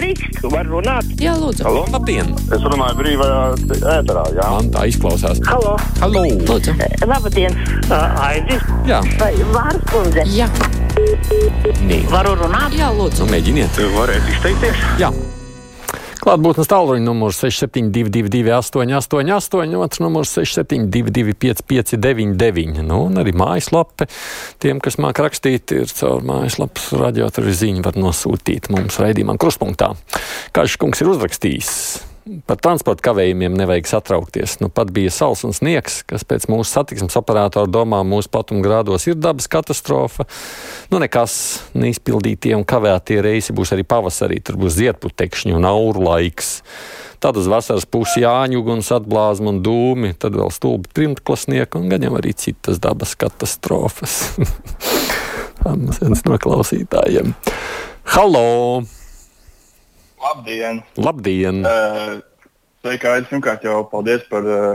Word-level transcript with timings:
Drīkst, 0.00 0.36
var 0.54 0.68
runāt. 0.70 1.06
Jā, 1.18 1.32
lūdzu. 1.34 1.64
Halo? 1.66 1.80
Labdien! 1.90 2.28
Es 2.54 2.62
runāju 2.62 2.94
brīvajā 3.00 3.40
ēterā, 3.96 4.22
jā. 4.36 4.44
Man 4.54 4.68
tā 4.70 4.84
izklausās. 4.86 5.40
Halo, 5.48 5.72
Halo! 5.98 6.22
lūdzu. 6.46 6.76
labdien, 7.10 7.56
uh, 7.88 8.22
Aidis. 8.28 8.62
Jā, 8.86 9.00
Vai 9.18 9.32
Vārs 9.50 9.82
kundze? 9.90 10.22
Jā, 10.30 10.46
nē. 11.90 11.98
Varu 12.14 12.36
runāt? 12.38 12.78
jā, 12.78 12.92
lūdzu. 12.94 13.24
Nu, 13.26 13.32
mēģiniet. 13.34 13.82
Varētu 13.98 14.30
izteikties? 14.36 14.86
Jā. 15.02 15.10
Klātbūtnes 16.20 16.68
tālruņa 16.68 17.00
numurs 17.00 17.38
6722, 17.40 18.52
888, 18.52 19.76
otrs 19.80 20.02
numurs 20.04 20.34
672, 20.36 21.32
559, 21.40 22.82
nu, 22.84 22.98
un 23.06 23.22
arī 23.22 23.32
mājaslape. 23.40 24.10
Tiem, 24.60 24.82
kas 24.84 25.00
māk 25.00 25.22
rakstīt, 25.24 25.72
ir 25.72 25.88
caur 25.96 26.20
mājaslapas 26.28 26.92
radiotelevīziju, 27.00 27.80
var 27.88 27.96
nosūtīt 27.96 28.68
mums 28.74 29.00
raidījumā 29.00 29.38
kruspunktā. 29.40 29.94
Kāds 30.52 30.76
kungs 30.80 31.00
ir 31.00 31.14
uzrakstījis? 31.14 32.09
Par 32.46 32.58
transporta 32.60 33.00
kavējumiem 33.08 33.54
nevajag 33.56 33.88
satraukties. 33.88 34.58
Nu, 34.60 34.68
pat 34.72 34.90
bija 34.92 35.12
sals 35.14 35.40
un 35.48 35.54
sniegs, 35.56 36.02
kas 36.08 36.26
pēc 36.28 36.46
mūsu 36.52 36.68
satiksmes 36.68 37.16
operatora 37.16 37.70
domām 37.70 38.10
mūsu 38.12 38.28
platuma 38.32 38.60
grādos 38.64 39.06
ir 39.08 39.16
dabas 39.16 39.48
katastrofa. 39.50 40.26
Nu, 40.92 41.00
nekas 41.00 41.32
neizpildītie 41.72 42.52
un 42.58 42.66
kavētie 42.68 43.22
reisi 43.24 43.56
būs 43.56 43.72
arī 43.72 43.86
pavasarī. 43.88 44.42
Tur 44.44 44.60
būs 44.60 44.76
ziedputekšņi 44.76 45.56
un 45.56 45.68
auru 45.70 46.04
laiks. 46.10 46.58
Tad 47.24 47.40
uz 47.40 47.48
vasaras 47.52 47.88
pusi 47.88 48.22
jāņu 48.22 48.60
uguns 48.62 48.92
atblāzma 48.96 49.54
un 49.54 49.64
dūmi, 49.64 50.14
tad 50.20 50.36
vēl 50.36 50.52
stulbi 50.52 50.92
trimtklasnieki 50.96 51.80
un 51.80 51.90
gan 51.92 52.04
jau 52.04 52.14
arī 52.20 52.36
citas 52.36 52.80
dabas 52.84 53.16
katastrofas. 53.20 54.22
Tas 55.60 56.00
viens 56.00 56.24
no 56.24 56.40
klausītājiem. 56.40 57.36
Halo! 58.16 58.99
Labdien! 60.20 60.82
Labdien! 60.96 61.64
Uh, 61.64 62.20
Sveiki, 62.84 63.08
Aidis. 63.08 63.28
Pirmkārt, 63.32 63.64
jau 63.64 63.82
paldies 63.88 64.24
par 64.30 64.46
uh, 64.48 64.66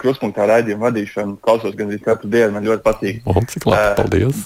kruspunktā 0.00 0.46
raidījumu 0.50 0.86
vadīšanu. 0.86 1.38
Klausos 1.44 1.74
gan 1.78 1.90
katru 2.04 2.30
dienu, 2.30 2.54
man 2.54 2.66
ļoti 2.66 2.84
patīk. 2.86 3.22
O, 3.26 3.42
cik 3.50 3.66
labi, 3.66 3.82
Eh, 3.82 3.96
paldies! 3.98 4.44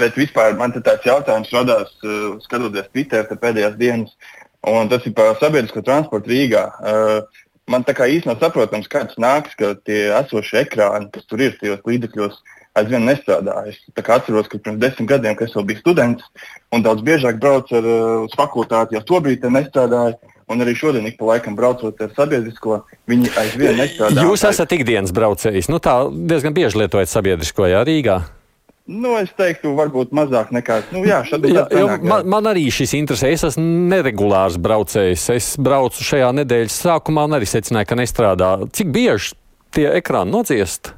Bet 0.00 0.16
vispār 0.16 0.56
man 0.56 0.72
tāds 0.72 1.04
jautājums 1.04 1.52
radās, 1.52 1.92
uh, 2.04 2.38
skatoties 2.46 2.88
Twitter 2.92 3.28
pēdējās 3.28 3.76
dienas, 3.80 4.16
un 4.68 4.88
tas 4.88 5.04
ir 5.06 5.12
par 5.16 5.36
sabiedrisko 5.40 5.84
transportu 5.84 6.32
Rīgā. 6.32 6.64
Uh, 6.80 7.44
man 7.68 7.84
tā 7.84 7.94
kā 7.96 8.08
īsti 8.08 8.30
nav 8.30 8.40
saprotams, 8.40 8.88
kā 8.88 9.04
tas 9.08 9.20
nāks, 9.20 9.56
ka 9.58 9.74
tie 9.84 10.06
esošie 10.16 10.64
ekrāni, 10.64 11.10
kas 11.12 11.28
tur 11.28 11.44
ir 11.44 11.58
tajos 11.60 11.84
līdzekļos, 11.88 12.40
aizvien 12.78 13.06
nestrādā. 13.06 13.62
Es 13.70 13.80
atceros, 14.02 14.48
ka 14.50 14.58
pirms 14.58 14.80
desmit 14.82 15.10
gadiem, 15.10 15.36
kad 15.38 15.48
es 15.48 15.56
vēl 15.56 15.68
biju 15.70 15.82
students, 15.82 16.28
un 16.72 16.84
daudz 16.84 17.04
biežāk 17.06 17.40
braucu 17.42 17.78
ar, 17.78 17.88
uh, 17.88 18.26
uz 18.26 18.36
fakultāti, 18.38 18.98
jau 18.98 19.04
tobrīd 19.14 19.42
tie 19.42 19.52
nestrādāja. 19.52 20.18
Un 20.50 20.60
arī 20.60 20.74
šodien, 20.76 21.06
ik 21.08 21.16
pa 21.16 21.30
laikam 21.30 21.54
braucot 21.56 22.00
ar 22.02 22.10
sabiedrisko, 22.16 22.82
viņi 23.08 23.30
aizvien 23.40 23.78
nestrādā. 23.78 24.24
Jūs 24.26 24.42
esat 24.44 24.74
ikdienas 24.74 25.14
braucējs. 25.14 25.70
Nu, 25.72 25.78
tā 25.80 25.94
diezgan 26.12 26.52
bieži 26.56 26.82
lietojat 26.82 27.08
sabiedrisko, 27.08 27.70
jā, 27.70 27.80
Rīgā. 27.86 28.18
Nu, 28.90 29.14
es 29.14 29.30
teiktu, 29.38 29.70
varbūt 29.78 30.10
mazāk 30.12 30.50
nekā. 30.52 30.80
Nu, 30.90 31.04
jā, 31.06 31.20
Jā, 31.22 31.62
jo, 31.70 31.84
sanāk, 31.86 32.02
man, 32.02 32.26
man 32.28 32.48
arī 32.50 32.66
šis 32.74 32.96
interesē. 32.98 33.30
Es 33.32 33.46
esmu 33.46 33.62
neregulārs 33.92 34.58
braucējs. 34.60 35.28
Es 35.36 35.52
braucu 35.62 36.02
šajā 36.02 36.32
nedēļas 36.40 36.80
sākumā 36.88 37.28
un 37.30 37.38
arī 37.38 37.46
secināju, 37.48 37.88
ka 37.88 38.00
nestrādā. 38.02 38.50
Cik 38.74 38.90
bieži 38.92 39.38
tie 39.72 39.86
ekrāni 40.00 40.34
nociest? 40.34 40.96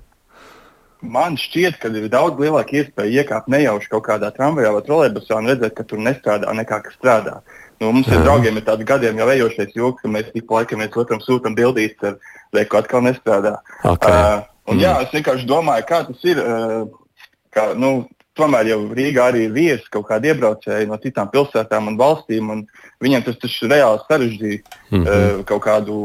Man 1.05 1.37
šķiet, 1.41 1.77
ka 1.83 1.91
ir 1.93 2.09
daudz 2.13 2.41
lielāka 2.41 2.79
iespēja 2.81 3.23
iekāpt 3.23 3.51
nejauši 3.53 3.91
kaut 3.93 4.07
kādā 4.09 4.31
tramvajā 4.35 4.73
vai 4.75 4.83
trolēļbusā 4.87 5.39
un 5.41 5.51
redzēt, 5.53 5.75
ka 5.77 5.85
tur 5.89 6.01
nestrādā 6.03 6.55
nekā 6.57 6.81
kas 6.87 6.97
strādā. 6.99 7.37
Nu, 7.83 7.91
mums 7.93 8.09
ar 8.09 8.23
draugiem 8.25 8.57
ir 8.57 8.65
tāds 8.65 8.87
gadiem 8.89 9.19
jau 9.21 9.29
ejošais 9.35 9.77
joks, 9.77 10.03
ka 10.03 10.11
mēs 10.11 10.31
ik 10.33 10.47
pa 10.49 10.61
laikam 10.61 10.81
viens 10.81 10.99
otram 11.03 11.21
sūtām 11.21 11.57
bildītas, 11.59 12.15
ar 12.15 12.57
lieku 12.57 12.79
atkal 12.81 13.05
nestrādā. 13.05 13.57
Ok. 13.85 14.09
Uh, 14.09 14.45
un, 14.71 14.83
jā, 14.83 14.95
es 15.05 15.15
vienkārši 15.15 15.49
domāju, 15.51 15.87
kā 15.91 16.05
tas 16.09 16.29
ir. 16.31 16.41
Uh, 16.41 17.25
kā, 17.55 17.73
nu, 17.79 18.07
tomēr 18.39 18.71
jau 18.73 18.81
Rīgā 18.95 19.29
arī 19.31 19.45
ir 19.47 19.55
viesi 19.55 19.91
kaut 19.95 20.09
kādi 20.09 20.33
iebraucēji 20.33 20.89
no 20.91 20.99
citām 21.03 21.31
pilsētām 21.31 21.93
un 21.93 21.99
valstīm, 22.01 22.51
un 22.51 22.65
viņiem 23.05 23.27
tas 23.27 23.39
taču 23.43 23.71
reāli 23.71 24.03
sarežģīja 24.09 24.61
mm. 24.63 24.99
-hmm. 24.99 25.05
uh, 25.07 25.45
kaut 25.47 25.63
kādu 25.67 25.99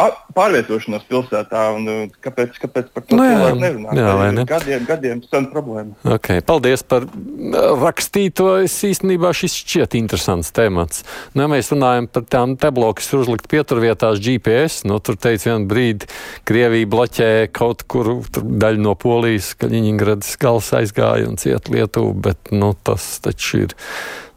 a, 0.00 0.06
pārvietošanos 0.34 1.04
pilsētā. 1.08 1.62
Un, 1.76 2.10
kāpēc, 2.24 2.56
kāpēc 2.62 2.88
par 2.94 3.04
to 3.06 3.18
Nu 3.18 3.26
jā, 3.26 3.34
cilvēku 3.36 3.60
nerunā? 3.62 3.94
jā, 3.98 4.14
vai 4.18 4.28
ne? 4.34 4.44
Gadiem, 4.48 4.86
gadiem 4.88 5.22
sen 5.28 5.46
problēma. 5.52 5.94
Okay, 6.16 6.42
paldies 6.46 6.82
par 6.86 7.06
uh, 7.06 7.68
rakstīto. 7.82 8.48
Es 8.64 8.74
īstenībā 8.86 9.30
šis 9.36 9.54
šķiet 9.62 9.96
interesants 10.00 10.50
temats. 10.56 11.04
Nu, 11.34 11.44
ja 11.44 11.50
mēs 11.52 11.70
runājam 11.74 12.08
par 12.10 12.26
tām 12.30 12.56
tablo, 12.60 12.90
kas 12.96 13.12
ir 13.12 13.22
uzlikt 13.22 13.48
pieturvietās 13.52 14.20
GPS. 14.24 14.82
Nu, 14.88 14.98
tur 15.04 15.18
teica 15.20 15.52
vienu 15.52 15.70
brīdi, 15.70 16.10
Krievija 16.48 16.90
bloķē 16.90 17.30
kaut 17.54 17.86
kur 17.90 18.16
daļu 18.34 18.84
no 18.84 18.96
Polijas, 18.98 19.52
ka 19.58 19.70
Ļiņģeradas 19.70 20.34
gals 20.42 20.72
aizgāja 20.76 21.30
un 21.30 21.38
ciet 21.40 21.70
Lietuvu, 21.72 22.12
bet 22.26 22.52
nu, 22.54 22.74
tas 22.86 23.18
taču 23.24 23.64
ir. 23.66 23.78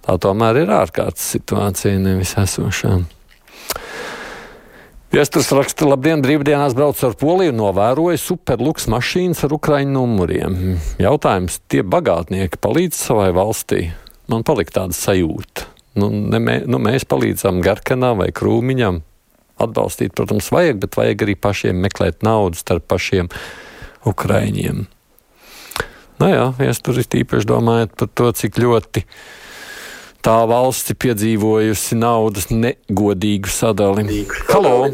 Tā 0.08 0.16
tomēr 0.24 0.62
ir 0.62 0.70
ārkārtas 0.72 1.26
situācija, 1.36 1.98
nevis 2.00 2.38
esošā. 2.40 2.94
Viesturs 5.08 5.48
raksta, 5.56 5.86
labdien, 5.88 6.20
brīvdienās 6.20 6.74
braucu 6.76 7.06
ar 7.08 7.14
Poliju, 7.16 7.54
novēroju 7.56 8.20
superluks 8.20 8.90
mašīnas 8.92 9.46
ar 9.48 9.54
ukraiņu 9.56 9.94
numuriem. 9.96 10.58
Jautājums, 11.00 11.62
tie 11.72 11.80
bagātnieki 11.80 12.60
palīdz 12.60 13.00
savai 13.08 13.30
valstī? 13.36 13.86
Man 14.28 14.44
palika 14.44 14.82
tāda 14.82 14.98
sajūta. 14.98 15.64
Nu, 15.98 16.10
ne, 16.12 16.42
mē, 16.44 16.58
nu, 16.68 16.82
mēs 16.84 17.08
palīdzam 17.08 17.64
Garkanam 17.64 18.20
vai 18.20 18.34
Krūmiņam. 18.36 19.00
Atbalstīt, 19.64 20.12
protams, 20.18 20.52
vajag, 20.52 20.84
bet 20.84 21.00
vajag 21.00 21.24
arī 21.24 21.38
pašiem 21.40 21.80
meklēt 21.88 22.28
naudu 22.28 22.60
starp 22.60 22.90
pašiem 22.92 23.32
ukraiņiem. 24.12 24.84
Nu 26.20 26.34
jā, 26.34 26.46
viesturi 26.60 27.08
tīpaši 27.08 27.48
domājot 27.48 27.96
par 27.96 28.12
to, 28.12 28.30
cik 28.44 28.60
ļoti 28.60 29.08
tā 30.28 30.42
valsts 30.44 30.92
piedzīvojusi 31.00 31.96
naudas 32.02 32.50
negodīgu 32.52 33.52
sadali. 33.52 34.26
Halo! 34.50 34.90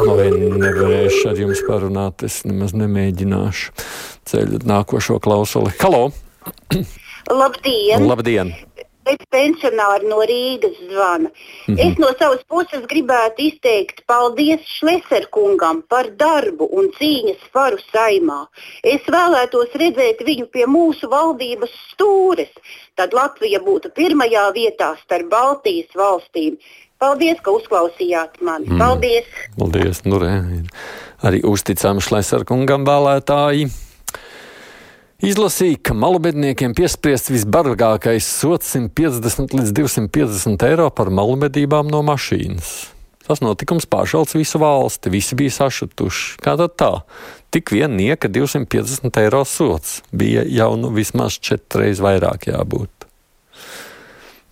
Vai 0.00 0.30
nevarēšu 0.32 1.26
ar 1.28 1.40
jums 1.42 1.60
parunāt, 1.66 2.24
es 2.24 2.40
nemaz 2.48 2.72
nemēģināšu 2.80 3.74
ceļot 4.30 4.64
nākošo 4.70 5.18
klausuli. 5.20 5.74
Halo! 5.82 6.06
Labdien! 7.28 8.06
Labdien! 8.08 8.54
Pēc 9.10 9.24
pensionāra 9.34 10.06
no 10.06 10.20
Rīgas 10.22 10.76
zvana. 10.86 11.30
Mm 11.30 11.74
-hmm. 11.74 11.78
Es 11.86 11.98
no 11.98 12.10
savas 12.18 12.44
puses 12.46 12.84
gribētu 12.92 13.42
izteikt 13.50 14.04
paldies 14.06 14.60
Šleserkungam 14.78 15.82
par 15.88 16.10
darbu 16.14 16.68
un 16.78 16.92
cīņas 16.98 17.42
faru 17.52 17.78
saimā. 17.92 18.46
Es 18.82 19.02
vēlētos 19.16 19.74
redzēt 19.74 20.22
viņu 20.28 20.46
pie 20.54 20.66
mūsu 20.66 21.10
valdības 21.10 21.74
stūres. 21.90 22.54
Tad 22.94 23.12
Latvija 23.12 23.58
būtu 23.58 23.90
pirmajā 23.90 24.46
vietā 24.54 24.94
starp 25.02 25.26
Baltijas 25.28 25.90
valstīm. 25.96 26.56
Paldies, 26.98 27.40
ka 27.40 27.50
uzklausījāt 27.50 28.40
mani. 28.40 28.68
Mm. 28.68 28.78
Paldies! 28.78 29.26
Paldies! 29.58 30.04
Nu, 30.04 30.18
re, 30.18 30.34
arī 31.22 31.42
uzticami 31.42 32.00
Šleserkungam 32.00 32.86
vēlētāji. 32.86 33.89
Izlasīja, 35.20 35.76
ka 35.84 35.92
malubedniekiem 35.92 36.72
piespriests 36.72 37.28
visbargākais 37.28 38.24
sots 38.24 38.70
150 38.72 39.52
līdz 39.52 39.74
250 39.76 40.64
eiro 40.64 40.86
par 40.96 41.10
malubedībām 41.12 41.90
no 41.92 42.00
mašīnas. 42.08 42.70
Tas 43.26 43.42
notikums 43.44 43.84
pāršalts 43.84 44.32
visu 44.34 44.58
valsti, 44.62 45.12
visi 45.12 45.36
bija 45.36 45.52
sašutuši. 45.58 46.40
Kā 46.40 46.56
tad 46.56 46.72
tā? 46.80 46.90
Tik 47.52 47.68
vien 47.76 47.92
nieka 47.98 48.32
250 48.32 49.20
eiro 49.20 49.44
sots 49.44 50.00
bija 50.08 50.46
jau 50.48 50.72
nu 50.80 50.88
vismaz 50.96 51.36
četreiz 51.36 52.00
vairāk 52.00 52.48
jābūt. 52.48 53.06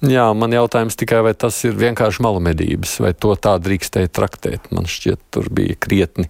Jā, 0.05 0.29
man 0.37 0.53
jautājums 0.53 1.01
tikai, 1.01 1.25
vai 1.27 1.33
tas 1.35 1.57
ir 1.65 1.81
vienkārši 1.81 2.23
malumedības, 2.23 2.99
vai 3.03 3.17
to 3.17 3.33
tā 3.41 3.57
drīkstēja 3.59 4.13
traktēt. 4.15 4.69
Man 4.71 4.87
šķiet, 4.87 5.25
tur 5.35 5.49
bija 5.51 5.75
krietni, 5.81 6.29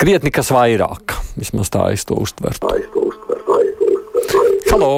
krietni 0.00 0.32
kas 0.34 0.50
vairāk. 0.54 1.16
Vismaz 1.38 1.70
tā 1.72 1.88
es 1.94 2.04
to 2.08 2.18
uztvertu. 2.20 2.70
Halo! 4.70 4.90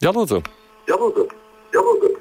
Jā, 0.00 0.12
lūdzu! 0.14 0.40
Jā, 0.88 0.96
lūdzu. 0.96 1.26
Jā, 1.74 1.82
lūdzu. 1.84 2.12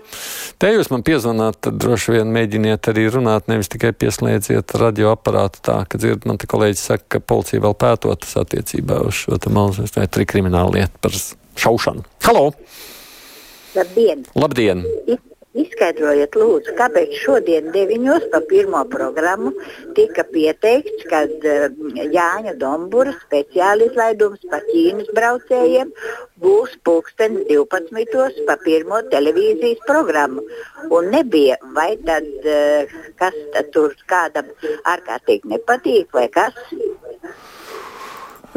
Te 0.60 0.74
jūs 0.74 0.90
man 0.92 1.06
piezvanāt, 1.08 1.62
tad 1.64 1.78
droši 1.80 2.18
vien 2.18 2.34
mēģiniet 2.36 2.90
arī 2.92 3.06
runāt, 3.14 3.48
nevis 3.48 3.72
tikai 3.72 3.94
pieslēdziet 3.96 4.74
radioaparātu 4.82 5.64
tā, 5.64 5.78
ka 5.88 6.02
dzird, 6.02 6.28
man 6.28 6.42
te 6.42 6.50
kolēģis 6.52 6.84
saka, 6.92 7.06
ka 7.16 7.24
policija 7.32 7.64
vēl 7.64 7.78
pētotas 7.80 8.36
attiecībā 8.42 9.00
uz 9.08 9.22
šo 9.22 9.40
te 9.40 9.54
malas 9.56 9.96
vai 9.96 10.10
trikriminālu 10.12 10.76
lietu 10.76 11.00
par 11.06 11.16
šaušanu. 11.64 12.04
Halo! 12.28 12.50
Labdien! 13.78 14.28
Labdien! 14.36 14.84
Izskaidrojiet, 15.58 16.36
lūdzu, 16.38 16.76
kāpēc 16.78 17.14
šodien 17.24 17.72
9. 17.74 18.28
pa 18.30 18.40
pirmo 18.52 18.84
programmu 18.86 19.50
tika 19.98 20.22
pieteikts, 20.30 21.08
ka 21.10 21.24
uh, 21.26 21.74
Jāņa 22.14 22.54
Dombura 22.62 23.16
speciāli 23.24 23.88
izlaidums 23.90 24.46
par 24.52 24.62
Ķīnas 24.68 25.10
braucējiem 25.18 25.90
būs 26.44 26.78
pulkstenis 26.86 27.50
12. 27.50 28.46
pa 28.46 28.60
pirmo 28.62 29.02
televīzijas 29.10 29.82
programmu. 29.90 30.46
Un 30.94 31.10
nebija, 31.18 31.58
vai 31.74 31.96
tad 32.06 32.30
uh, 32.46 32.94
kas 33.18 33.42
tad 33.58 33.74
tur 33.74 33.98
kādam 34.06 34.54
ārkārtīgi 34.94 35.50
nepatīk 35.56 36.14
vai 36.14 36.28
kas? 36.30 36.54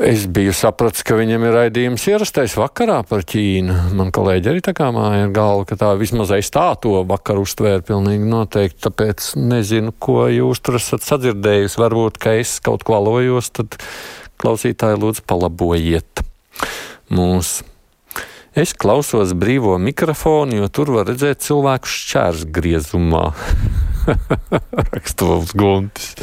Es 0.00 0.23
biju 0.25 0.55
sapratis, 0.56 1.03
ka 1.05 1.19
viņam 1.19 1.43
ir 1.44 1.53
raidījums 1.53 2.06
ierastais 2.09 2.55
vakarā 2.56 3.03
par 3.05 3.27
Ķīnu. 3.29 3.75
Man 3.99 4.09
kolēģi 4.15 4.49
arī 4.49 4.62
tā 4.65 4.73
kā 4.77 4.87
māja 4.94 5.27
ir 5.27 5.35
galva, 5.37 5.67
ka 5.69 5.77
tā 5.77 5.91
vismaz 6.00 6.33
aiz 6.33 6.49
tā 6.55 6.71
to 6.81 6.94
vakaru 7.05 7.44
uztvēra 7.44 7.85
pilnīgi 7.85 8.25
noteikti. 8.25 8.81
Tāpēc 8.87 9.27
nezinu, 9.37 9.93
ko 9.93 10.31
jūs 10.33 10.65
tur 10.65 10.81
esat 10.81 11.05
sadzirdējusi. 11.05 11.81
Varbūt, 11.85 12.17
ka 12.25 12.33
es 12.41 12.56
kaut 12.65 12.87
ko 12.89 12.97
alojos, 13.03 13.53
tad 13.53 13.77
klausītāji 14.41 14.97
lūdzu 15.03 15.27
palabojiet 15.29 16.25
mūs. 17.12 17.59
Es 18.56 18.73
klausos 18.73 19.37
brīvo 19.37 19.77
mikrofonu, 19.77 20.62
jo 20.62 20.73
tur 20.73 20.97
var 20.97 21.12
redzēt 21.12 21.44
cilvēku 21.44 21.93
šķērs 22.00 22.49
Rakstovs 24.93 25.52
guntis. 25.58 26.14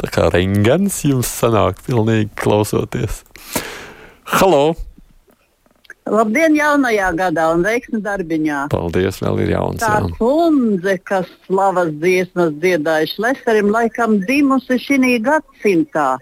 Tā 0.00 0.10
kā 0.12 0.26
rengens 0.34 1.02
jums 1.06 1.30
sanāk 1.40 1.80
pilnīgi 1.86 2.30
klausoties. 2.38 3.22
Halo! 4.36 4.76
Labdien, 6.06 6.54
jaunajā 6.54 7.08
gadā 7.18 7.48
un 7.50 7.64
veiksmi 7.66 7.98
darbiņā. 8.04 8.68
Paldies, 8.70 9.18
vēl 9.24 9.40
ir 9.42 9.50
jauns. 9.56 9.82
Tā 9.82 9.96
Jā. 10.04 10.10
kundze, 10.20 10.94
kas 11.02 11.26
slavas 11.48 11.90
dziesmas 11.98 12.52
dziedāja 12.62 13.08
Šleserim, 13.10 13.72
laikam 13.74 14.20
dzimusi 14.22 14.78
šī 14.84 15.16
gadsimtā 15.26 16.12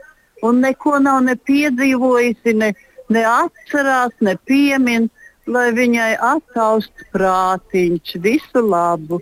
un 0.45 0.63
neko 0.65 0.99
nav 1.05 1.21
ne 1.27 1.37
piedzīvojusi, 1.37 2.57
ne, 2.61 2.73
ne 3.13 3.27
atcerās, 3.29 4.17
ne 4.25 4.37
piemin, 4.49 5.11
lai 5.45 5.69
viņai 5.77 6.15
attaust 6.33 7.05
prātiņš. 7.13 8.17
Visu 8.25 8.65
labu! 8.65 9.21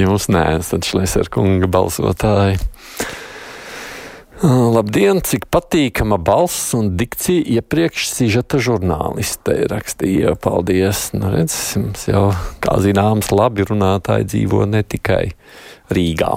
Jūs 0.00 0.30
neesat 0.32 0.86
Šlesera 0.88 1.28
kunga 1.32 1.68
balsotāji. 1.68 2.56
Labdien, 4.42 5.20
cik 5.22 5.44
patīkama 5.54 6.16
balss 6.18 6.72
un 6.74 6.88
dikcija 6.98 7.44
iepriekš 7.60 8.08
sižeta 8.10 8.58
žurnāliste 8.58 9.54
rakstīja. 9.70 10.32
Paldies! 10.34 11.10
Nu, 11.14 11.28
redz, 11.30 11.54
jums 11.76 12.08
jau, 12.08 12.24
kā 12.64 12.74
zināms, 12.82 13.30
labi 13.30 13.68
runātāji 13.68 14.26
dzīvo 14.32 14.64
ne 14.66 14.82
tikai 14.82 15.28
Rīgā. 15.94 16.32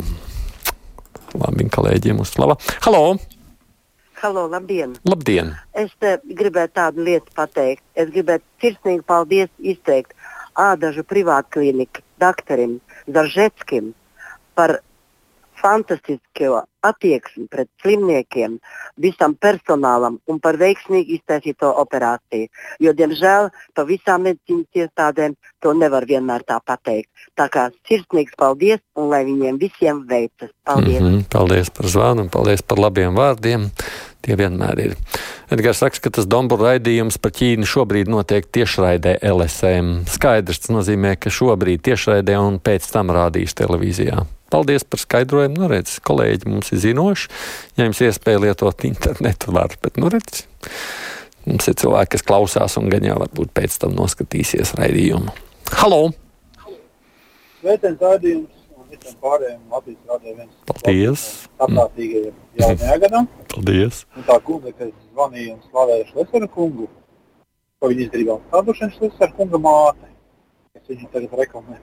Labi, 1.40 1.70
kolēģiem 1.74 2.22
uzslava. 2.22 2.60
Halo! 2.86 3.16
Halo, 4.22 4.46
labdien! 4.54 5.00
Labdien! 5.08 5.56
Es 5.74 5.90
te 5.98 6.20
gribētu 6.28 6.78
tādu 6.78 7.08
lietu 7.08 7.34
pateikt. 7.34 7.82
Es 7.98 8.14
gribētu 8.14 8.46
sirsnīgi 8.62 9.02
paldies 9.08 9.50
izteikt 9.58 10.14
ādažu 10.54 11.02
privātkliniku 11.10 12.05
doktorim 12.22 12.80
Zaržetskim 13.08 13.94
par 14.56 14.80
fantastisko 15.62 16.64
attieksmi 16.86 17.48
pret 17.50 17.70
slimniekiem, 17.82 18.58
visam 19.02 19.34
personālam 19.42 20.20
un 20.30 20.40
par 20.44 20.60
veiksmīgi 20.62 21.18
iztaisīto 21.18 21.72
operāciju. 21.82 22.50
Jo, 22.84 22.94
diemžēl, 22.98 23.50
pa 23.76 23.86
visām 23.88 24.28
medicīnas 24.28 24.84
iestādēm 24.84 25.38
to 25.64 25.74
nevar 25.74 26.06
vienmēr 26.10 26.46
tā 26.48 26.60
pateikt. 26.66 27.10
Tā 27.40 27.48
kā 27.52 27.70
sirsnīgs 27.90 28.38
paldies 28.38 28.84
un 29.00 29.10
lai 29.14 29.24
viņiem 29.28 29.60
visiem 29.62 30.04
veicas. 30.10 30.52
Paldies! 30.64 31.02
Mm 31.02 31.08
-hmm, 31.08 31.30
paldies 31.32 31.70
par 31.70 31.88
zvanu 31.88 32.28
un 32.28 32.30
paldies 32.30 32.62
par 32.62 32.80
labiem 32.80 33.16
vārdiem. 33.16 33.70
Tie 34.26 34.34
vienmēr 34.40 34.80
ir. 34.82 34.94
Edgars 35.54 35.84
saka, 35.84 36.00
ka 36.02 36.12
tas 36.18 36.26
Dombūra 36.26 36.72
raidījums 36.72 37.20
par 37.22 37.34
Ķīnu 37.38 37.68
šobrīd 37.70 38.10
notiek 38.10 38.48
tiešraidē 38.58 39.20
LSM. 39.30 40.08
Skaidrs, 40.10 40.64
tas 40.64 40.74
nozīmē, 40.74 41.14
ka 41.22 41.30
šobrīd 41.34 41.84
tiešraidē 41.86 42.40
un 42.42 42.58
pēc 42.58 42.88
tam 42.90 43.14
rādīs 43.14 43.54
televīzijā. 43.58 44.24
Paldies 44.50 44.86
par 44.90 45.02
skaidrojumu. 45.04 45.60
Nu, 45.62 45.70
redz, 45.70 46.00
kolēģi 46.06 46.50
mums 46.50 46.74
ir 46.74 46.82
zinoši. 46.88 47.30
Ja 47.78 47.86
jums 47.86 48.02
iespēja 48.02 48.42
lietot 48.48 48.86
internetu, 48.90 49.54
var, 49.54 49.78
bet, 49.84 50.02
nu, 50.02 50.10
redz, 50.10 50.46
mums 51.46 51.70
ir 51.70 51.78
cilvēki, 51.82 52.16
kas 52.16 52.26
klausās 52.26 52.80
un 52.82 52.90
gan 52.90 53.06
jau 53.06 53.20
varbūt 53.22 53.54
pēc 53.58 53.78
tam 53.84 53.94
noskatīsies 53.98 54.74
raidījumu. 54.80 55.34
Halo! 55.84 56.02
Sveiciens 57.62 58.02
raidījums 58.02 58.65
un 58.86 58.94
visiem 58.94 59.18
pārējiem 59.24 59.74
Latvijas 59.74 60.12
rādījumiem 60.12 60.38
viens. 60.44 60.60
Paldies! 60.70 61.26
Saprātīgajiem 61.62 62.38
jaunajā 62.62 63.00
gadā. 63.06 63.24
Paldies! 63.54 64.04
Un 64.16 64.28
tā 64.30 64.38
kundze, 64.46 64.76
kas 64.78 64.94
zvanīja 65.10 65.56
un 65.56 65.64
slavēja 65.72 66.08
Šlesera 66.12 66.50
kungu, 66.56 66.88
ko 67.80 67.92
viņi 67.92 68.08
izdarīja 68.08 68.40
Stādušana 68.50 68.98
Šlesera 68.98 69.32
kunga 69.38 69.62
māte, 69.66 70.10
kas 70.76 70.90
viņu 70.94 71.12
tagad 71.14 71.38
reklamē. 71.42 71.82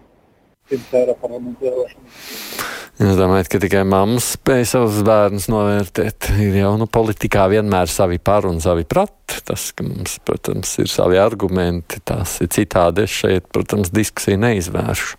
100 0.70 1.00
eiro 1.02 1.16
parlamentu 1.18 1.66
vēlēšanu. 1.66 2.60
Jūs 3.02 3.16
domājat, 3.18 3.48
ka 3.50 3.58
tikai 3.58 3.80
mammas 3.88 4.34
spēja 4.36 4.66
savus 4.74 5.00
bērnus 5.06 5.48
novērtēt? 5.50 6.28
Ir 6.44 6.58
jau 6.60 6.74
nu, 6.78 6.86
politikā 6.86 7.48
vienmēr 7.50 7.90
savi 7.90 8.20
par 8.22 8.46
un 8.46 8.60
savi 8.62 8.84
prat. 8.86 9.16
Tas, 9.48 9.70
ka 9.74 9.82
mums, 9.86 10.18
protams, 10.22 10.74
ir 10.78 10.90
savi 10.92 11.18
argumenti, 11.18 12.02
tas 12.06 12.36
ir 12.44 12.52
citādi. 12.52 13.06
Es 13.08 13.16
šeit, 13.22 13.48
protams, 13.50 13.90
diskusiju 13.96 14.38
neizvēršu. 14.44 15.16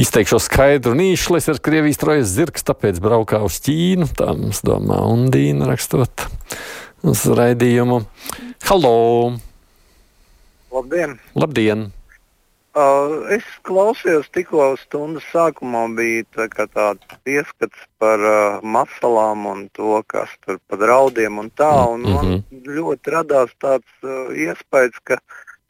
Izteikšos 0.00 0.46
skaidru 0.48 0.94
nīšu, 0.96 1.34
lai 1.34 1.40
es 1.42 1.48
ar 1.52 1.58
Krievijas 1.60 1.98
trojas 2.00 2.30
zirgs, 2.32 2.64
tāpēc 2.64 3.00
braukā 3.04 3.42
uz 3.44 3.58
Ķīnu. 3.66 4.06
Tā 4.16 4.32
mums 4.32 4.62
domā 4.64 4.96
Undīna 5.04 5.68
rakstot 5.68 6.24
uz 7.04 7.24
raidījumu. 7.28 7.98
Halo! 8.70 8.94
Labdien! 10.72 11.18
Labdien! 11.36 11.90
Uh, 12.70 13.26
es 13.34 13.44
klausījos 13.66 14.28
tikko 14.30 14.70
stundas 14.78 15.26
sākumā, 15.34 15.88
bija 15.98 16.46
tā 16.46 16.68
tāds 16.70 17.18
ieskats 17.28 17.82
par 17.98 18.22
uh, 18.22 18.60
masalām 18.62 19.42
un 19.50 19.64
to, 19.74 19.98
kas 20.06 20.30
tur 20.46 20.60
pa 20.70 20.78
draudiem 20.78 21.42
un 21.42 21.50
tā. 21.50 21.72
Un 21.92 22.06
Mhm. 22.06 22.14
man 22.14 22.64
ļoti 22.78 23.16
radās 23.18 23.52
tāds 23.60 23.90
uh, 24.06 24.30
iespējas, 24.32 24.96
ka 25.04 25.18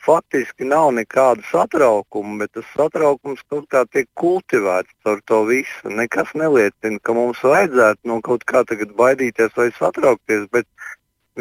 faktiski 0.05 0.65
nav 0.69 0.91
nekāda 0.97 1.45
satraukuma, 1.51 2.39
bet 2.43 2.55
tas 2.57 2.69
satraukums 2.77 3.43
kaut 3.53 3.67
kā 3.73 3.85
tiek 3.93 4.09
kultivēts 4.21 4.95
caur 5.05 5.21
to 5.29 5.43
visu. 5.49 5.93
Nekas 6.01 6.33
neliecina, 6.43 7.01
ka 7.03 7.17
mums 7.17 7.43
vajadzētu 7.45 8.11
no 8.11 8.21
kaut 8.25 8.47
kā 8.49 8.65
tagad 8.69 8.95
baidīties 8.99 9.57
vai 9.57 9.69
satraukties, 9.77 10.49
bet 10.55 10.67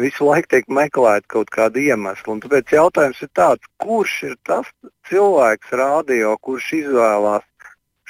visu 0.00 0.28
laiku 0.28 0.52
tiek 0.54 0.68
meklēta 0.80 1.26
kaut 1.36 1.52
kāda 1.54 1.80
iemesla. 1.82 2.34
Un 2.34 2.42
tāpēc 2.44 2.74
jautājums 2.76 3.22
ir 3.24 3.32
tāds, 3.36 3.70
kurš 3.82 4.16
ir 4.30 4.36
tas 4.48 4.68
cilvēks 5.10 5.76
rādio, 5.80 6.36
kurš 6.44 6.72
izvēlās 6.82 7.46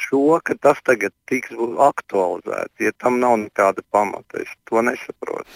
šo, 0.00 0.40
ka 0.44 0.56
tas 0.60 0.80
tagad 0.86 1.14
tiks 1.28 1.52
aktualizēts, 1.86 2.76
ja 2.82 2.92
tam 3.00 3.20
nav 3.22 3.36
nekāda 3.44 3.84
pamata. 3.92 4.42
Es 4.42 4.52
to 4.68 4.82
nesaprotu. 4.84 5.46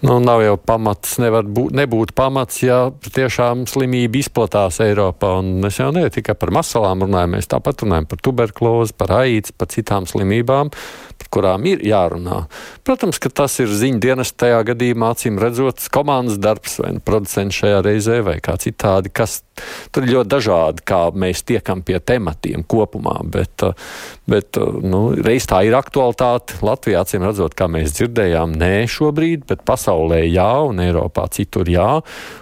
Nu, 0.00 0.16
nav 0.24 0.40
jau 0.40 0.54
pamats, 0.56 1.18
nevar 1.20 1.44
būt, 1.44 1.74
nebūt 1.76 2.14
pamats, 2.16 2.62
ja 2.64 2.86
tiešām 3.04 3.66
slimība 3.68 4.20
izplatās 4.22 4.80
Eiropā. 4.84 5.34
Un 5.42 5.58
mēs 5.64 5.80
jau 5.82 5.90
ne 5.92 6.06
tikai 6.12 6.36
par 6.40 6.54
masalām 6.56 7.04
runājam, 7.04 7.36
mēs 7.36 7.50
tāpat 7.52 7.84
runājam 7.84 8.08
par 8.08 8.22
tuberkulozi, 8.24 8.96
par 8.96 9.12
aids, 9.20 9.52
par 9.52 9.68
citām 9.72 10.08
slimībām, 10.08 10.72
kurām 11.28 11.66
ir 11.68 11.82
jārunā. 11.84 12.44
Protams, 12.86 13.20
ka 13.22 13.30
tas 13.42 13.58
ir 13.62 13.70
ziņu 13.70 14.00
dienas 14.02 14.32
tajā 14.32 14.62
gadījumā, 14.70 15.12
acīm 15.14 15.38
redzot, 15.42 15.82
komandas 15.92 16.40
darbs 16.40 16.78
vai 16.80 16.94
nu 16.96 17.04
producents 17.04 17.60
šajā 17.60 17.82
reizē 17.86 18.20
vai 18.26 18.38
kā 18.42 18.56
citādi, 18.60 19.12
kas 19.12 19.40
tur 19.92 20.06
ir 20.06 20.14
ļoti 20.16 20.32
dažādi, 20.32 20.84
kā 20.88 21.00
mēs 21.12 21.44
tiekam 21.48 21.84
pie 21.86 22.00
tematiem 22.00 22.64
kopumā. 22.64 23.18
Bet, 23.30 23.64
bet 24.30 24.58
nu, 24.82 25.02
reiz 25.20 25.48
tā 25.50 25.62
ir 25.68 25.76
aktualitāte. 25.78 26.60
Latvijā, 26.64 27.04
acīm 27.04 27.26
redzot, 27.28 27.56
kā 27.58 27.68
mēs 27.70 27.94
dzirdējām, 27.98 28.56
nē 28.60 28.74
šobrīd, 28.90 29.46
bet 29.50 29.66
pasaulē 29.68 30.22
jā 30.26 30.52
un 30.70 30.82
Eiropā 30.82 31.28
citur 31.34 31.68
jā. 31.70 32.00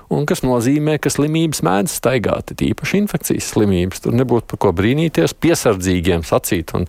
Un 0.09 0.25
kas 0.29 0.41
nozīmē, 0.41 0.97
ka 1.03 1.11
slimības 1.13 1.61
mēdz 1.67 1.99
staigāt, 2.01 2.55
tīpaši 2.57 3.03
infekcijas 3.03 3.51
slimības. 3.53 4.01
Tur 4.05 4.17
nebūtu 4.17 4.49
par 4.49 4.63
ko 4.65 4.73
brīnīties, 4.77 5.37
piesardzīgiem 5.37 6.25
sacīt 6.25 6.73
un 6.79 6.87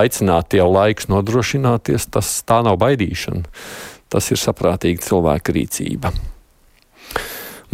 aicināt 0.00 0.56
jau 0.56 0.70
laiks 0.72 1.10
nodrošināties. 1.12 2.08
Tas 2.14 2.38
tā 2.48 2.62
nav 2.64 2.78
baidīšana. 2.80 3.44
Tas 4.08 4.30
ir 4.32 4.40
saprātīga 4.40 5.04
cilvēka 5.04 5.52
rīcība. 5.52 6.14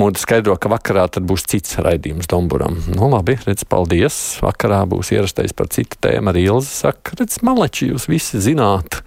Mūda 0.01 0.17
skaidro, 0.23 0.55
ka 0.57 0.71
vakarā 0.73 1.05
būs 1.29 1.45
cits 1.51 1.77
raidījums 1.85 2.31
Domburam. 2.31 2.79
Nu, 2.89 3.11
labi, 3.13 3.37
redz, 3.45 3.67
paldies. 3.69 4.17
Vakarā 4.41 4.81
būs 4.89 5.13
ierastais 5.13 5.53
par 5.55 5.69
citu 5.75 5.99
tēmu. 6.01 6.33
Arī 6.33 6.47
Ilza 6.49 6.73
saka, 6.87 7.19
redz, 7.21 7.43
maleči, 7.47 7.91
jūs 7.93 8.09
visi 8.11 8.41
zināt. 8.41 9.03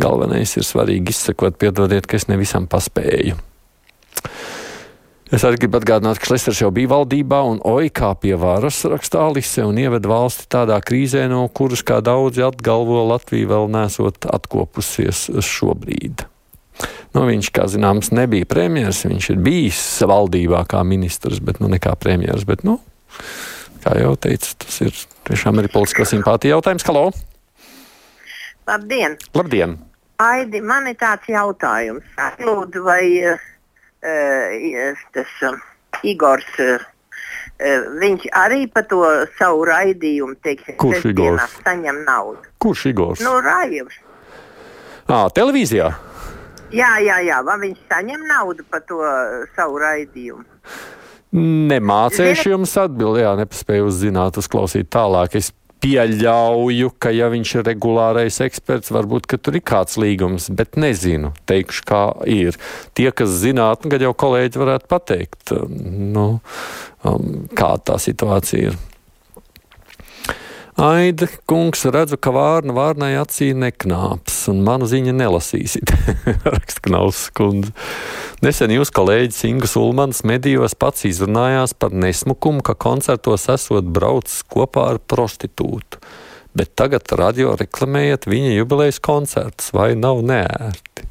Galvenais 0.00 0.56
ir 0.56 0.66
svarīgi 0.66 1.12
izsakot, 1.12 1.60
piedodiet, 1.60 2.08
ka 2.08 2.18
es 2.18 2.26
nevisam 2.32 2.66
paspēju. 2.70 3.36
Es 5.30 5.44
arī 5.46 5.60
gribu 5.62 5.78
atgādināt, 5.78 6.18
ka 6.18 6.26
Šlesners 6.26 6.58
jau 6.58 6.72
bija 6.74 6.90
valdībā 6.90 7.38
un 7.46 7.60
OIKā 7.62 8.08
pie 8.18 8.32
varas 8.34 8.80
rakstā 8.90 9.28
Alise 9.28 9.62
un 9.62 9.76
ieved 9.78 10.08
valsti 10.10 10.48
tādā 10.50 10.74
krīzē, 10.82 11.28
no 11.30 11.44
kuras, 11.54 11.84
kā 11.86 12.00
daudzi 12.02 12.42
atgalvo, 12.42 12.98
Latvija 13.12 13.52
vēl 13.52 13.68
nesot 13.70 14.26
atkopusies 14.26 15.28
šobrīd. 15.46 16.24
Nu, 17.14 17.22
viņš, 17.28 17.50
kā 17.54 17.68
zināms, 17.70 18.10
nebija 18.10 18.48
premjeras, 18.50 19.04
viņš 19.06 19.28
ir 19.30 19.38
bijis 19.46 19.84
valdībā 20.10 20.64
kā 20.70 20.82
ministrs, 20.82 21.38
bet 21.46 21.62
nu, 21.62 21.70
ne 21.70 21.78
kā 21.78 21.94
premjeras. 21.94 22.42
Bet, 22.48 22.64
nu, 22.66 22.80
kā 23.84 23.94
jau 24.02 24.16
teicu, 24.18 24.56
tas 24.64 24.80
ir 24.82 24.98
tiešām 25.30 25.62
arī 25.62 25.70
politiskā 25.70 26.08
simpātija 26.10 26.56
jautājums. 26.56 26.88
Halo! 26.90 27.06
Labdien! 28.66 29.14
Labdien! 29.38 29.78
Aidi, 30.26 30.58
man 30.58 30.90
ir 30.90 30.98
tāds 30.98 31.30
jautājums. 31.30 32.18
Lūdzu, 32.42 32.82
vai 32.84 33.04
uh, 33.30 33.46
tas 34.00 35.34
uh, 35.48 35.60
Igors. 36.06 36.48
Uh, 36.58 36.78
Viņš 38.00 38.22
arī 38.32 38.62
par 38.72 38.86
to 38.88 39.02
savu 39.36 39.66
raidījumu 39.68 40.38
teiksim, 40.40 40.78
Kurš 40.80 41.10
Igors? 41.10 41.58
saņem 41.60 41.98
naudu. 42.06 42.40
Kurš 42.64 42.86
Igors? 42.88 43.20
Nu, 43.20 43.34
Rājums. 43.44 43.98
À, 45.04 45.26
televīzijā? 45.36 45.90
Jā, 46.72 46.94
jā, 47.04 47.18
jā. 47.26 47.42
Vai 47.44 47.58
viņš 47.66 47.82
saņem 47.90 48.24
naudu 48.30 48.64
par 48.70 48.84
to 48.88 49.02
savu 49.58 49.80
raidījumu? 49.82 50.46
Nemācīšu 51.70 52.54
jums 52.54 52.72
atbildēt, 52.80 53.22
jā, 53.26 53.34
nepaspēju 53.38 53.90
uzzināt, 53.90 54.40
uzklausīt 54.40 54.88
tālāk. 54.90 55.36
Es 55.38 55.52
pieļauju, 55.80 56.92
ka, 57.00 57.12
ja 57.14 57.30
viņš 57.32 57.54
ir 57.56 57.66
regulārais 57.70 58.40
eksperts, 58.44 58.92
varbūt 58.94 59.30
tur 59.40 59.58
ir 59.58 59.64
kāds 59.66 59.98
līgums, 60.00 60.50
bet 60.56 60.78
nezinu. 60.80 61.32
Teikšu, 61.50 61.86
kā 61.88 62.02
ir. 62.28 62.58
Tie, 62.96 63.08
kas 63.16 63.40
zinātu, 63.42 63.86
nu, 63.86 63.94
kad 63.94 64.04
jau 64.04 64.12
kolēģi 64.24 64.62
varētu 64.62 64.90
pateikt, 64.90 65.56
nu, 66.14 66.28
um, 67.04 67.34
kāda 67.56 67.92
tā 67.92 68.00
situācija 68.02 68.70
ir. 68.70 68.80
Aida 70.80 71.26
kungs, 71.44 71.82
redzu, 71.92 72.16
ka 72.16 72.30
vārna 72.32 72.72
vārnai 72.72 73.10
acī 73.20 73.50
neknāps, 73.52 74.38
un 74.48 74.62
manu 74.64 74.86
ziņu 74.88 75.12
nelasīsit. 75.12 75.92
Raksta 76.54 76.80
Knaus 76.86 77.26
kundze. 77.36 77.74
Nesen 78.40 78.72
jūs 78.72 78.88
kolēģis 78.96 79.42
Ingas 79.50 79.76
Ulmans 79.76 80.22
medijos 80.24 80.72
pats 80.80 81.04
izrunājās 81.04 81.76
par 81.76 81.92
nesmukumu, 81.92 82.64
ka 82.64 82.78
koncertos 82.80 83.44
esot 83.52 83.92
braucis 83.92 84.40
kopā 84.48 84.86
ar 84.94 85.02
prostitūtu. 85.04 86.00
Bet 86.56 86.72
tagad 86.80 87.12
radio 87.12 87.52
reklamējat 87.60 88.24
viņa 88.32 88.56
jubilejas 88.56 89.04
koncertus, 89.04 89.74
vai 89.76 89.92
nav 90.00 90.24
neērti? 90.24 91.10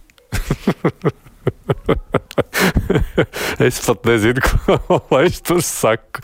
es 3.67 3.79
pat 3.85 4.09
nezinu, 4.09 4.43
ko 4.45 4.99
lai 5.11 5.25
es 5.29 5.41
tur 5.45 5.61
saku. 5.65 6.23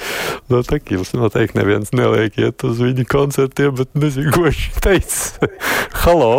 No 0.51 0.61
tā 0.65 0.79
jums 0.91 1.13
noteikti 1.17 1.59
neviens 1.59 1.93
neliek 1.95 2.37
iet 2.41 2.65
uz 2.67 2.81
viņa 2.83 3.07
koncertiem, 3.11 3.75
bet 3.77 3.95
nezinu, 3.97 4.33
ko 4.35 4.47
viņš 4.47 4.65
teica. 4.85 5.51
Halo! 6.05 6.33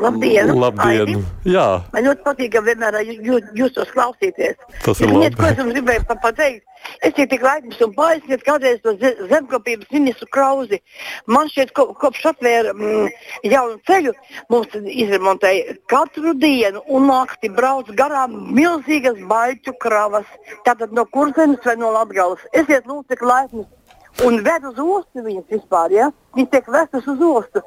Labdien! 0.00 0.50
Labdien. 0.56 1.00
Aidi. 1.06 1.16
Jā, 1.44 1.66
Man 1.92 2.04
ļoti 2.06 2.22
patīk, 2.26 2.50
ka 2.54 2.60
vienmēr 2.66 2.96
jūs, 3.04 3.46
jūs 3.58 3.72
tos 3.76 3.90
klausīties. 3.94 4.56
Tas 4.84 5.00
ir 5.00 5.12
labi. 5.12 5.34
ko 5.36 5.46
es 5.50 5.58
jums 5.60 5.74
gribēju 5.76 6.06
pa- 6.08 6.16
pateikt? 6.22 6.64
Es 7.04 7.12
tiek 7.12 7.28
tik 7.28 7.42
laipns 7.44 7.80
un 7.84 7.92
paaiziet 7.92 8.42
kādreiz 8.46 8.80
to 8.82 8.94
ze- 9.00 9.16
zemkopības 9.28 9.90
ministru 9.92 10.26
Krauzi. 10.32 10.78
Man 11.26 11.48
šķiet, 11.52 11.72
ko, 11.76 11.90
kopš 12.00 12.24
atvēra 12.32 12.72
mm, 12.72 13.10
jaunu 13.44 13.76
ceļu, 13.86 14.14
mums 14.48 14.72
izremontēja 15.04 15.76
katru 15.92 16.32
dienu 16.34 16.80
un 16.88 17.06
nakti 17.10 17.50
brauc 17.52 17.90
garām 18.00 18.38
milzīgas 18.56 19.20
baļķu 19.28 19.76
kravas. 19.78 20.24
Tātad 20.64 20.92
no 20.96 21.04
kurzemes 21.04 21.60
vai 21.64 21.76
no 21.76 21.92
Latgales. 21.92 22.40
Esiet 22.56 22.88
lūdzu 22.88 23.08
tik 23.12 23.22
laipni. 23.22 23.66
Un 24.26 24.40
ved 24.44 24.64
uz 24.66 24.76
ostu 24.82 25.22
viņas 25.22 25.46
vispār, 25.52 25.92
ja? 25.94 26.08
Viņas 26.34 26.50
tiek 26.50 26.66
vestas 26.68 27.06
uz 27.08 27.20
ostu. 27.22 27.60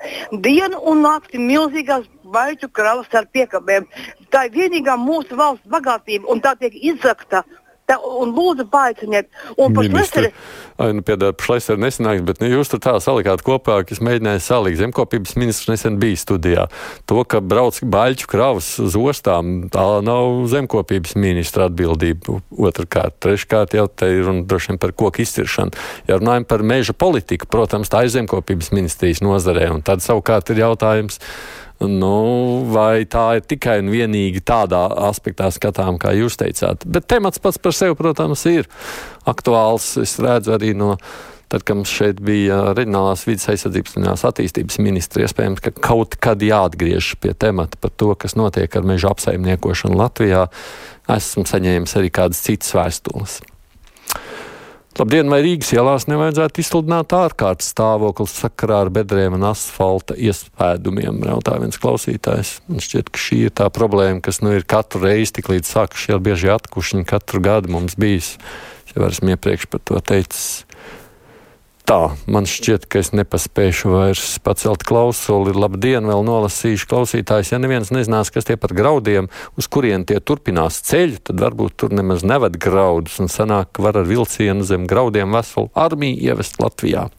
Dienu 0.43 0.81
un 0.91 0.99
nakti 1.05 1.39
milzīgās 1.39 2.03
baļķu 2.33 2.69
kravas 2.73 3.19
ar 3.19 3.29
piekabēm. 3.33 3.89
Tā 4.33 4.47
ir 4.47 4.55
vienīgā 4.57 4.97
mūsu 4.99 5.37
valsts 5.39 5.69
bagātība, 5.69 6.29
un 6.33 6.41
tā 6.43 6.55
tiek 6.59 6.75
izzakta. 6.93 7.43
Tā, 7.83 7.97
un 7.99 8.31
lūdzu, 8.31 8.63
paaiciniet. 8.71 9.27
Un 9.59 9.73
Ai, 10.79 10.93
nu, 10.95 11.03
Šleseri 11.43 11.81
nesanāks, 11.83 12.23
bet 12.23 12.39
nu, 12.39 12.47
jūs 12.47 12.69
tur 12.71 12.79
tā 12.79 12.93
salikāt 13.03 13.41
kopā, 13.43 13.81
ka 13.83 13.91
es 13.91 13.99
mēģināju 14.03 14.43
salikt. 14.45 14.79
Zemkopības 14.79 15.35
ministrs 15.35 15.67
nesen 15.67 15.97
bija 15.99 16.21
studijā. 16.21 16.63
To, 17.11 17.19
ka 17.27 17.41
brauc 17.43 17.81
baļķu 17.83 18.29
kravas 18.31 18.69
uz 18.79 18.95
ostām, 18.95 19.67
tā 19.73 19.83
nav 20.07 20.45
zemkopības 20.53 21.17
ministra 21.19 21.67
atbildība. 21.67 22.39
Otrakārt, 22.55 23.17
treškārt 23.25 23.75
jau 23.75 23.89
te 23.91 24.07
ir 24.15 24.23
runa 24.29 24.45
droši 24.47 24.71
vien 24.71 24.79
par 24.79 24.95
koku 24.95 25.25
izciršanu. 25.25 25.75
Ja 26.07 26.21
runājam 26.21 26.47
par 26.47 26.63
meža 26.63 26.95
politiku, 26.95 27.51
protams, 27.51 27.91
tā 27.91 28.05
ir 28.07 28.15
zemkopības 28.15 28.71
ministrijas 28.71 29.19
nozarē. 29.25 29.67
Un 29.75 29.83
tad 29.83 30.05
savukārt 30.05 30.55
ir 30.55 30.63
jautājums. 30.63 31.19
Nu, 31.89 32.63
vai 32.71 33.03
tā 33.09 33.25
ir 33.37 33.45
tikai 33.47 33.79
un 33.83 33.91
vienīgi 33.91 34.43
tādā 34.45 34.85
aspektā 35.09 35.49
skatām, 35.53 35.99
kā 36.01 36.13
jūs 36.15 36.37
teicāt. 36.39 36.85
Bet 36.87 37.09
temats 37.11 37.41
pats 37.43 37.59
par 37.61 37.75
sevi, 37.75 37.97
protams, 37.99 38.45
ir 38.49 38.69
aktuāls. 39.29 39.93
Es 40.03 40.17
redzu 40.23 40.55
arī 40.55 40.73
no. 40.77 40.95
Tad, 41.53 41.61
kad 41.67 41.77
mums 41.77 41.91
šeit 41.93 42.17
bija 42.23 42.71
reģionālās 42.73 43.27
vidas 43.27 43.45
aizsardzības 43.51 43.99
un 43.99 44.07
attīstības 44.09 44.79
ministra, 44.81 45.27
iespējams, 45.27 45.61
ka 45.61 45.75
kaut 45.85 46.17
kad 46.23 46.41
jāatgriežas 46.41 47.19
pie 47.21 47.35
temata 47.37 47.77
par 47.77 47.93
to, 47.93 48.09
kas 48.17 48.33
notiek 48.39 48.73
ar 48.73 48.89
meža 48.89 49.13
apsaimniekošanu 49.13 49.99
Latvijā. 49.99 50.47
Esmu 51.13 51.45
saņēmis 51.45 51.99
arī 51.99 52.09
kādas 52.15 52.41
citas 52.41 52.73
vēstules. 52.73 53.43
Labdien, 54.93 55.25
vai 55.25 55.39
Rīgas 55.41 55.71
ielās 55.73 56.03
nevajadzētu 56.05 56.61
izsludināt 56.61 57.15
ārkārtas 57.17 57.71
stāvoklis 57.73 58.35
sakarā 58.43 58.83
ar 58.83 58.91
bedrēm 58.93 59.39
un 59.39 59.47
asfalta 59.49 60.13
iespēdumiem? 60.13 61.17
Jautā 61.31 61.55
viens 61.63 61.79
klausītājs. 61.81 62.59
Man 62.69 62.83
šķiet, 62.85 63.09
ka 63.09 63.21
šī 63.23 63.39
ir 63.47 63.55
tā 63.57 63.71
problēma, 63.73 64.21
kas 64.21 64.43
nu 64.45 64.51
ir 64.53 64.67
katru 64.69 65.01
reizi, 65.07 65.31
tik 65.39 65.49
līdz 65.49 65.71
sākas 65.73 66.03
šie 66.03 66.19
bieži 66.21 66.51
atkušiņi 66.53 67.07
katru 67.09 67.41
gadu 67.41 67.73
mums 67.73 67.97
bijis. 67.97 68.35
Es 68.85 68.93
jau 68.93 69.07
esmu 69.07 69.33
iepriekš 69.33 69.65
par 69.73 69.81
to 69.81 69.97
teicis. 70.13 70.61
Tā, 71.83 72.13
man 72.31 72.45
šķiet, 72.47 72.85
ka 72.87 73.01
es 73.03 73.09
nepaspēšu 73.11 73.89
vairs 73.91 74.37
pacelt 74.43 74.85
klausuli. 74.87 75.51
Labdien, 75.51 76.05
vēl 76.07 76.23
nolasīšu 76.23 76.87
klausītājs. 76.87 77.51
Ja 77.51 77.59
neviens 77.59 77.91
nezinās, 77.91 78.31
kas 78.31 78.47
tie 78.47 78.55
par 78.59 78.71
graudiem, 78.77 79.27
uz 79.59 79.67
kurien 79.67 80.05
tie 80.07 80.21
turpinās 80.23 80.79
ceļu, 80.87 81.19
tad 81.27 81.43
varbūt 81.43 81.75
tur 81.83 81.91
nemaz 81.91 82.23
neved 82.23 82.55
graudus 82.55 83.19
un 83.19 83.27
sanāk, 83.27 83.73
ka 83.75 83.83
var 83.83 83.99
ar 83.99 84.07
vilcienu 84.07 84.63
zem 84.63 84.87
graudiem 84.87 85.35
veselu 85.35 85.73
armiju 85.75 86.23
ievest 86.31 86.63
Latvijā. 86.63 87.09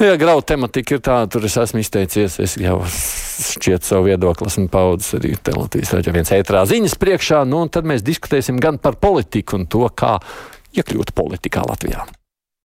Nu, 0.00 0.08
ja 0.08 0.16
graudu 0.20 0.48
tematika 0.48 0.96
ir 0.96 1.04
tāda, 1.04 1.28
tur 1.32 1.44
es 1.48 1.60
esmu 1.60 1.84
izteicies, 1.84 2.40
es 2.40 2.56
jau 2.60 2.82
šķiet 2.88 3.84
savu 3.84 4.08
viedokli, 4.10 4.48
esmu 4.48 4.68
paudzes 4.72 5.16
arī 5.20 5.36
te 5.36 5.52
Latvijas 5.56 5.92
raidījā 5.96 6.16
viens 6.16 6.36
ētrā 6.40 6.64
ziņas 6.68 6.96
priekšā, 7.00 7.44
nu 7.48 7.66
un 7.66 7.72
tad 7.72 7.88
mēs 7.88 8.04
diskutēsim 8.04 8.60
gan 8.60 8.80
par 8.80 8.96
politiku 9.00 9.60
un 9.60 9.68
to, 9.68 9.84
kā 9.92 10.16
iekļūt 10.76 11.12
politikā 11.16 11.68
Latvijā. 11.68 12.08